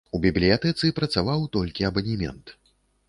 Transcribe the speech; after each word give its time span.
У 0.17 0.19
бібліятэцы 0.23 0.89
працаваў 0.99 1.45
толькі 1.59 1.87
абанемент. 1.91 2.59